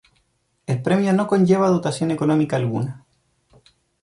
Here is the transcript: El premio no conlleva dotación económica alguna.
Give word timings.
El 0.65 0.81
premio 0.81 1.13
no 1.13 1.27
conlleva 1.27 1.67
dotación 1.69 2.09
económica 2.09 2.55
alguna. 2.55 3.05